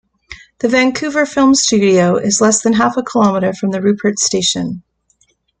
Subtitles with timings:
[0.61, 4.81] The Vancouver Film Studio is less than half a kilometer from the Rupert station.